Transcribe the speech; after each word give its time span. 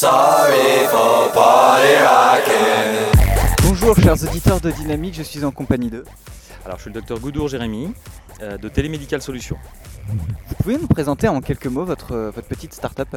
Sorry 0.00 0.86
for 0.92 1.32
party 1.32 1.96
rocking. 2.04 3.66
Bonjour 3.66 3.96
chers 3.96 4.22
auditeurs 4.22 4.60
de 4.60 4.70
Dynamique, 4.70 5.14
je 5.14 5.24
suis 5.24 5.44
en 5.44 5.50
compagnie 5.50 5.90
de. 5.90 6.04
Alors, 6.64 6.76
je 6.76 6.82
suis 6.82 6.90
le 6.90 6.94
docteur 6.94 7.18
Goudour 7.18 7.48
Jérémy 7.48 7.92
euh, 8.40 8.56
de 8.58 8.68
Télémédical 8.68 9.20
Solutions. 9.20 9.56
Vous 10.06 10.54
pouvez 10.62 10.78
nous 10.78 10.86
présenter 10.86 11.26
en 11.26 11.40
quelques 11.40 11.66
mots 11.66 11.84
votre, 11.84 12.12
euh, 12.12 12.30
votre 12.30 12.46
petite 12.46 12.74
start-up 12.74 13.08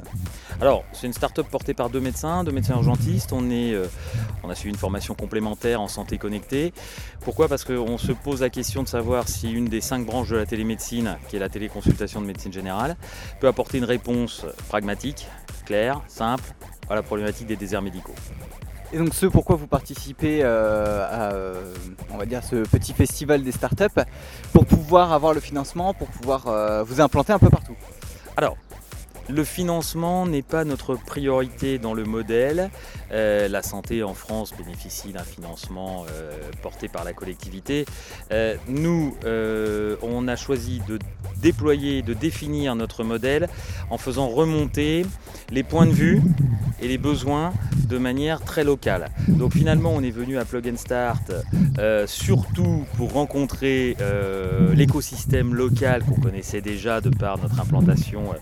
Alors, 0.60 0.84
c'est 0.92 1.06
une 1.06 1.14
start-up 1.14 1.46
portée 1.52 1.76
par 1.76 1.92
deux 1.92 2.00
médecins, 2.00 2.44
deux 2.44 2.52
médecins 2.52 2.74
urgentistes. 2.74 3.32
On, 3.32 3.52
est, 3.52 3.76
euh, 3.76 3.86
on 4.42 4.50
a 4.50 4.56
suivi 4.56 4.74
une 4.74 4.80
formation 4.80 5.14
complémentaire 5.14 5.82
en 5.82 5.88
santé 5.88 6.18
connectée. 6.18 6.74
Pourquoi? 7.20 7.48
Parce 7.48 7.64
qu'on 7.64 8.00
se 8.00 8.12
pose 8.12 8.42
la 8.42 8.50
question 8.50 8.82
de 8.82 8.88
savoir 8.88 9.28
si 9.28 9.52
une 9.52 9.66
des 9.66 9.82
cinq 9.82 10.04
branches 10.04 10.30
de 10.30 10.38
la 10.38 10.48
télémédecine, 10.48 11.20
qui 11.30 11.36
est 11.36 11.40
la 11.40 11.50
téléconsultation 11.50 12.22
de 12.22 12.26
médecine 12.26 12.52
générale, 12.52 12.98
peut 13.40 13.48
apporter 13.48 13.78
une 13.78 13.86
réponse 13.86 14.48
pragmatique, 14.68 15.28
simple 16.08 16.44
à 16.90 16.96
la 16.96 17.04
problématique 17.04 17.48
des 17.48 17.56
déserts 17.56 17.82
médicaux. 17.82 18.16
Et 18.94 18.98
donc 18.98 19.14
ce 19.14 19.26
pourquoi 19.26 19.56
vous 19.56 19.68
participez 19.68 20.42
euh, 20.44 21.06
à 21.10 21.34
euh, 21.34 21.74
on 22.14 22.18
va 22.18 22.26
dire 22.26 22.44
ce 22.44 22.58
petit 22.58 22.94
festival 22.94 23.42
des 23.42 23.54
startups 23.54 24.02
pour 24.52 24.66
pouvoir 24.66 25.14
avoir 25.14 25.34
le 25.34 25.40
financement, 25.40 25.94
pour 25.94 26.10
pouvoir 26.10 26.48
euh, 26.48 26.84
vous 26.84 27.00
implanter 27.00 27.32
un 27.32 27.40
peu 27.40 27.50
partout. 27.50 27.76
Alors, 28.36 28.58
le 29.32 29.44
financement 29.44 30.26
n'est 30.26 30.42
pas 30.42 30.66
notre 30.66 30.96
priorité 30.96 31.80
dans 31.80 31.94
le 31.94 32.04
modèle. 32.04 32.70
Euh, 33.12 33.48
la 33.48 33.62
santé 33.62 34.04
en 34.04 34.14
France 34.14 34.54
bénéficie 34.58 35.14
d'un 35.14 35.24
financement 35.24 36.06
euh, 36.10 36.32
porté 36.62 36.88
par 36.88 37.04
la 37.04 37.14
collectivité. 37.14 37.86
Euh, 38.32 38.56
nous, 38.68 39.16
on 40.02 40.28
a 40.28 40.36
choisi 40.36 40.82
de 40.88 41.00
déployer, 41.38 42.02
de 42.02 42.14
définir 42.14 42.76
notre 42.76 43.04
modèle 43.04 43.48
en 43.90 43.98
faisant 43.98 44.28
remonter 44.28 45.06
les 45.52 45.64
points 45.64 45.86
de 45.86 45.92
vue 45.92 46.22
et 46.82 46.88
les 46.88 46.98
besoins 46.98 47.54
de 47.88 47.98
manière 47.98 48.42
très 48.42 48.64
locale. 48.64 49.10
Donc 49.28 49.54
finalement, 49.54 49.92
on 49.94 50.02
est 50.02 50.12
venu 50.12 50.38
à 50.38 50.46
Plug 50.46 50.68
and 50.74 50.78
Start 50.78 51.32
euh, 51.78 52.08
surtout 52.08 52.86
pour 52.98 53.14
rencontrer 53.14 53.96
euh, 54.02 54.74
l'écosystème 54.74 55.54
local 55.54 56.04
qu'on 56.04 56.20
connaissait 56.20 56.62
déjà 56.62 57.02
de 57.02 57.10
par 57.10 57.38
notre 57.38 57.60
implantation 57.60 58.34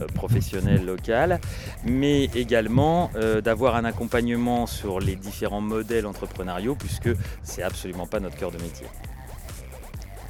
euh, 0.00 0.06
professionnelle 0.14 0.84
locale, 0.84 1.40
mais 1.84 2.24
également 2.34 3.10
d'avoir 3.42 3.76
un 3.76 3.84
accompagnement 3.84 4.66
sur 4.66 5.00
les 5.00 5.16
différents 5.16 5.60
modèles 5.60 6.06
entrepreneuriaux 6.06 6.76
puisque 6.76 7.10
c'est 7.42 7.62
absolument 7.62 8.06
pas 8.06 8.20
notre 8.20 8.36
cœur 8.36 8.50
de 8.50 8.58
métier. 8.58 8.86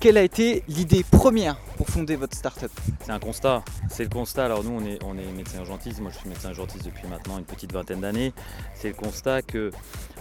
Quelle 0.00 0.16
a 0.16 0.22
été 0.22 0.62
l'idée 0.68 1.04
première? 1.10 1.56
Fonder 1.88 2.16
votre 2.16 2.36
start-up 2.36 2.70
C'est 3.00 3.10
un 3.10 3.18
constat, 3.18 3.62
c'est 3.88 4.02
le 4.02 4.08
constat. 4.10 4.44
Alors 4.44 4.62
nous, 4.62 4.70
on 4.70 4.84
est, 4.84 4.98
on 5.04 5.16
est 5.16 5.32
médecin 5.32 5.58
urgentiste, 5.58 6.00
moi 6.00 6.10
je 6.12 6.18
suis 6.18 6.28
médecin 6.28 6.50
urgentiste 6.50 6.84
depuis 6.84 7.08
maintenant 7.08 7.38
une 7.38 7.44
petite 7.44 7.72
vingtaine 7.72 8.00
d'années. 8.00 8.32
C'est 8.74 8.88
le 8.88 8.94
constat 8.94 9.42
que 9.42 9.70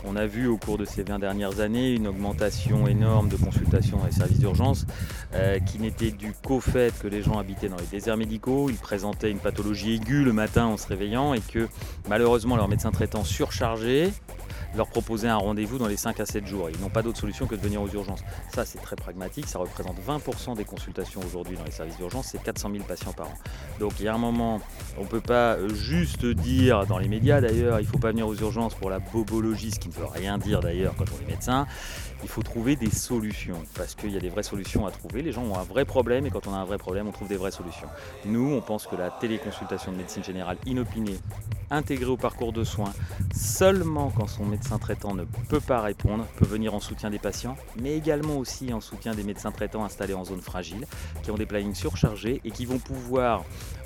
on 0.05 0.15
a 0.15 0.25
vu 0.25 0.47
au 0.47 0.57
cours 0.57 0.77
de 0.77 0.85
ces 0.85 1.03
20 1.03 1.19
dernières 1.19 1.59
années 1.59 1.91
une 1.91 2.07
augmentation 2.07 2.87
énorme 2.87 3.29
de 3.29 3.35
consultations 3.35 3.97
dans 3.97 4.05
les 4.05 4.11
services 4.11 4.39
d'urgence 4.39 4.85
euh, 5.33 5.59
qui 5.59 5.79
n'était 5.79 6.11
due 6.11 6.33
qu'au 6.45 6.59
fait 6.59 6.97
que 6.99 7.07
les 7.07 7.21
gens 7.23 7.37
habitaient 7.37 7.69
dans 7.69 7.77
les 7.77 7.87
déserts 7.91 8.17
médicaux, 8.17 8.69
ils 8.69 8.77
présentaient 8.77 9.31
une 9.31 9.39
pathologie 9.39 9.95
aiguë 9.95 10.23
le 10.23 10.33
matin 10.33 10.65
en 10.65 10.77
se 10.77 10.87
réveillant 10.87 11.33
et 11.33 11.41
que 11.41 11.67
malheureusement 12.07 12.55
leur 12.55 12.67
médecin 12.67 12.91
traitant 12.91 13.23
surchargé 13.23 14.11
leur 14.77 14.87
proposait 14.87 15.27
un 15.27 15.37
rendez-vous 15.37 15.77
dans 15.77 15.87
les 15.87 15.97
5 15.97 16.19
à 16.19 16.25
7 16.25 16.45
jours. 16.45 16.69
Ils 16.69 16.79
n'ont 16.79 16.89
pas 16.89 17.01
d'autre 17.01 17.19
solution 17.19 17.47
que 17.47 17.55
de 17.55 17.61
venir 17.61 17.81
aux 17.81 17.89
urgences. 17.89 18.21
Ça, 18.53 18.65
c'est 18.65 18.79
très 18.79 18.95
pragmatique. 18.95 19.47
Ça 19.47 19.59
représente 19.59 19.97
20% 19.99 20.55
des 20.55 20.65
consultations 20.65 21.21
aujourd'hui 21.25 21.57
dans 21.57 21.63
les 21.63 21.71
services 21.71 21.97
d'urgence. 21.97 22.27
C'est 22.31 22.41
400 22.41 22.71
000 22.71 22.83
patients 22.83 23.13
par 23.13 23.27
an. 23.27 23.33
Donc, 23.79 23.93
il 23.99 24.05
y 24.05 24.07
a 24.07 24.13
un 24.13 24.17
moment, 24.17 24.61
on 24.97 25.03
ne 25.03 25.07
peut 25.07 25.21
pas 25.21 25.57
juste 25.69 26.25
dire, 26.25 26.85
dans 26.85 26.97
les 26.97 27.07
médias 27.07 27.41
d'ailleurs, 27.41 27.79
il 27.79 27.83
ne 27.83 27.89
faut 27.89 27.97
pas 27.97 28.11
venir 28.11 28.27
aux 28.27 28.35
urgences 28.35 28.75
pour 28.75 28.89
la 28.89 28.99
bobologie, 28.99 29.71
ce 29.71 29.79
qui 29.79 29.89
ne 29.89 29.93
veut 29.93 30.05
rien 30.05 30.37
dire 30.37 30.61
d'ailleurs 30.61 30.95
quand 30.95 31.05
on 31.17 31.25
est 31.25 31.29
médecin. 31.29 31.67
Il 32.23 32.29
faut 32.29 32.41
trouver 32.41 32.75
des 32.75 32.89
solutions 32.89 33.61
parce 33.75 33.93
qu'il 33.95 34.11
y 34.11 34.17
a 34.17 34.19
des 34.19 34.29
vraies 34.29 34.43
solutions 34.43 34.87
à 34.87 34.91
trouver. 34.91 35.21
Les 35.21 35.31
gens 35.31 35.43
ont 35.43 35.57
un 35.57 35.63
vrai 35.63 35.85
problème 35.85 36.25
et 36.25 36.31
quand 36.31 36.47
on 36.47 36.53
a 36.53 36.57
un 36.57 36.65
vrai 36.65 36.77
problème, 36.77 37.07
on 37.07 37.11
trouve 37.11 37.27
des 37.27 37.37
vraies 37.37 37.51
solutions. 37.51 37.87
Nous, 38.25 38.53
on 38.53 38.61
pense 38.61 38.87
que 38.87 38.95
la 38.95 39.11
téléconsultation 39.11 39.91
de 39.91 39.97
médecine 39.97 40.23
générale 40.23 40.57
inopinée, 40.65 41.19
intégrée 41.69 42.09
au 42.09 42.17
parcours 42.17 42.53
de 42.53 42.63
soins, 42.63 42.93
seulement 43.35 44.11
quand 44.15 44.27
son 44.27 44.45
médecin 44.45 44.77
traitant 44.77 45.13
ne 45.13 45.23
peut 45.49 45.59
pas 45.59 45.81
répondre, 45.81 46.25
peut 46.37 46.45
venir 46.45 46.73
en 46.73 46.79
soutien 46.79 47.09
des 47.09 47.19
patients, 47.19 47.57
mais 47.81 47.95
également 47.97 48.37
aussi 48.37 48.73
en 48.73 48.81
soutien 48.81 49.13
des 49.13 49.23
médecins 49.23 49.51
traitants 49.51 49.83
installés 49.83 50.13
en 50.13 50.23
zone 50.23 50.41
fragile, 50.41 50.85
qui 51.23 51.31
ont 51.31 51.37
des 51.37 51.45
plannings 51.45 51.75
surchargés 51.75 52.41
et 52.43 52.51
qui 52.51 52.65
vont 52.65 52.79
pouvoir 52.79 53.43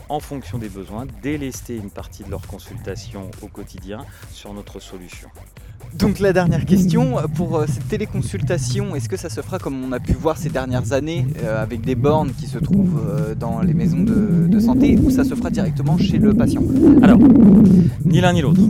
en 0.10 0.20
fonction 0.20 0.58
des 0.58 0.70
besoins, 0.70 1.06
délester 1.22 1.76
une 1.76 1.90
partie 1.90 2.24
de 2.24 2.30
leur 2.30 2.46
consultation 2.46 3.32
au 3.42 3.48
quotidien 3.48 4.06
sur 4.32 4.54
notre 4.54 4.80
solution. 4.80 5.30
Donc 5.94 6.20
la 6.20 6.34
dernière 6.34 6.66
question, 6.66 7.18
pour 7.36 7.58
euh, 7.58 7.66
cette 7.68 7.88
téléconsultation, 7.88 8.96
est-ce 8.96 9.10
que 9.10 9.18
ça 9.18 9.30
se 9.30 9.42
fera 9.42 9.60
comme 9.60 9.84
on 9.84 9.92
a 9.92 10.00
pu 10.00 10.14
voir 10.14 10.38
ces 10.38 10.50
dernières 10.50 10.94
années 10.94 11.28
euh, 11.44 11.62
avec 11.62 11.82
des 11.82 11.96
bornes 11.96 12.32
qui 12.32 12.48
se 12.48 12.58
trouvent 12.58 13.02
euh, 13.08 13.36
dans 13.36 13.62
les 13.62 13.74
maisons 13.74 14.02
de, 14.02 14.60
santé 14.60 14.98
ou 15.02 15.10
ça 15.10 15.24
se 15.24 15.34
fera 15.34 15.50
directement 15.50 15.98
chez 15.98 16.18
le 16.18 16.34
patient? 16.34 16.64
Alors, 17.02 17.18
ni 18.06 18.22
l'un 18.22 18.34
ni 18.34 18.42
l'autre. 18.42 18.62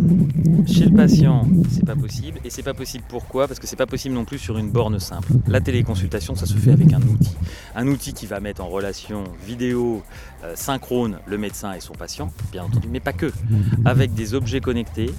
Chez 0.67 0.85
le 0.85 0.95
patient, 0.95 1.47
c'est 1.69 1.85
pas 1.85 1.95
possible. 1.95 2.39
Et 2.45 2.49
c'est 2.49 2.63
pas 2.63 2.73
possible 2.73 3.03
pourquoi? 3.07 3.47
Parce 3.47 3.59
que 3.59 3.67
c'est 3.67 3.75
pas 3.75 3.87
possible 3.87 4.15
non 4.15 4.25
plus 4.25 4.37
sur 4.37 4.57
une 4.57 4.69
borne 4.69 4.99
simple. 4.99 5.33
La 5.47 5.59
téléconsultation, 5.59 6.35
ça 6.35 6.45
se 6.45 6.55
fait 6.55 6.71
avec 6.71 6.93
un 6.93 7.01
outil. 7.01 7.35
Un 7.75 7.87
outil 7.87 8.13
qui 8.13 8.25
va 8.25 8.39
mettre 8.39 8.61
en 8.61 8.67
relation 8.67 9.23
vidéo 9.45 10.03
euh, 10.43 10.53
synchrone 10.55 11.17
le 11.25 11.37
médecin 11.37 11.73
et 11.73 11.79
son 11.79 11.93
patient, 11.93 12.31
bien 12.51 12.63
entendu, 12.63 12.87
mais 12.91 12.99
pas 12.99 13.13
que. 13.13 13.31
Avec 13.85 14.13
des 14.13 14.33
objets 14.33 14.61
connectés, 14.61 15.11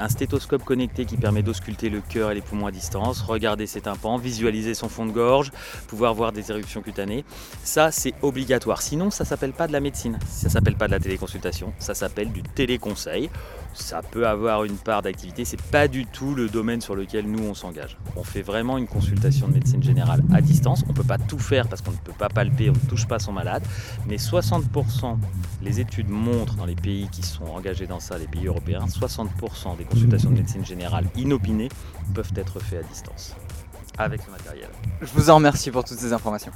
un 0.00 0.08
stéthoscope 0.08 0.64
connecté 0.64 1.04
qui 1.04 1.16
permet 1.16 1.42
d'ausculter 1.42 1.90
le 1.90 2.00
cœur 2.00 2.30
et 2.30 2.34
les 2.34 2.40
poumons 2.40 2.66
à 2.66 2.70
distance, 2.70 3.20
regarder 3.20 3.66
ses 3.66 3.82
tympans, 3.82 4.16
visualiser 4.16 4.74
son 4.74 4.88
fond 4.88 5.06
de 5.06 5.12
gorge, 5.12 5.52
pouvoir 5.86 6.14
voir 6.14 6.32
des 6.32 6.50
éruptions 6.50 6.82
cutanées. 6.82 7.24
Ça, 7.62 7.90
c'est 7.90 8.14
obligatoire. 8.22 8.82
Sinon, 8.82 9.10
ça 9.10 9.24
s'appelle 9.24 9.52
pas 9.52 9.66
de 9.66 9.72
la 9.72 9.80
médecine. 9.80 10.18
Ça 10.26 10.48
s'appelle 10.48 10.76
pas 10.76 10.86
de 10.86 10.92
la 10.92 11.00
téléconsultation. 11.00 11.72
Ça 11.78 11.94
s'appelle 11.94 12.32
du 12.32 12.42
téléconseil. 12.42 13.30
Ça 13.72 14.02
peut 14.02 14.26
avoir 14.26 14.64
une 14.64 14.76
part 14.76 15.02
d'activité. 15.02 15.44
C'est 15.44 15.60
pas 15.60 15.86
du 15.86 16.06
tout 16.06 16.34
le 16.34 16.48
domaine 16.48 16.80
sur 16.80 16.96
lequel 16.96 17.30
nous 17.30 17.44
on 17.44 17.54
s'engage. 17.54 17.98
On 18.16 18.24
fait 18.24 18.42
vraiment 18.42 18.78
une 18.78 18.88
consultation 18.88 19.46
de 19.48 19.54
médecine 19.54 19.82
générale 19.82 20.22
à 20.32 20.40
distance. 20.40 20.82
On 20.88 20.92
peut 20.92 21.04
pas 21.04 21.18
tout 21.18 21.38
faire 21.38 21.68
parce 21.68 21.80
qu'on 21.82 21.92
ne 21.92 21.96
peut 21.96 22.12
pas 22.18 22.28
palper, 22.28 22.70
on 22.70 22.72
ne 22.72 22.88
touche 22.88 23.06
pas 23.06 23.18
son 23.18 23.32
malade. 23.32 23.62
Mais 24.08 24.16
60%, 24.16 25.18
les 25.62 25.80
études 25.80 26.08
montrent 26.08 26.56
dans 26.56 26.64
les 26.64 26.74
pays 26.74 27.08
qui 27.12 27.22
sont 27.22 27.44
engagés 27.44 27.86
dans 27.86 28.00
ça, 28.00 28.18
les 28.18 28.26
pays 28.26 28.46
européens, 28.46 28.86
60% 28.86 29.76
des 29.76 29.84
consultations 29.90 30.30
de 30.30 30.36
médecine 30.36 30.64
générale 30.64 31.06
inopinées 31.16 31.68
peuvent 32.14 32.32
être 32.36 32.60
faites 32.60 32.84
à 32.84 32.88
distance 32.88 33.34
avec 33.98 34.22
ce 34.22 34.30
matériel. 34.30 34.68
Je 35.00 35.08
vous 35.14 35.30
en 35.30 35.36
remercie 35.36 35.70
pour 35.70 35.84
toutes 35.84 35.98
ces 35.98 36.12
informations. 36.12 36.52